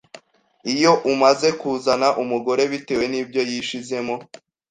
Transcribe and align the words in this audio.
iyo 0.73 0.91
umaze 1.11 1.49
kuzana 1.59 2.07
umugore 2.21 2.61
bitewe 2.71 3.05
nibyo 3.11 3.41
yishizemo 3.49 4.15